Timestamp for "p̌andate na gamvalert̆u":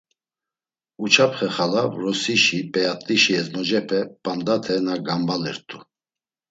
4.23-5.77